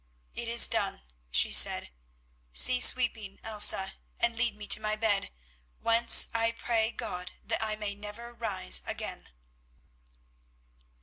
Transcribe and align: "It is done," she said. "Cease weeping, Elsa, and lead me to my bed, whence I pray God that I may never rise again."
"It 0.33 0.47
is 0.47 0.67
done," 0.67 1.03
she 1.29 1.53
said. 1.53 1.91
"Cease 2.51 2.95
weeping, 2.95 3.39
Elsa, 3.43 3.97
and 4.19 4.35
lead 4.35 4.55
me 4.55 4.65
to 4.65 4.81
my 4.81 4.95
bed, 4.95 5.29
whence 5.79 6.25
I 6.33 6.53
pray 6.53 6.91
God 6.91 7.33
that 7.45 7.61
I 7.63 7.75
may 7.75 7.93
never 7.93 8.33
rise 8.33 8.81
again." 8.87 9.29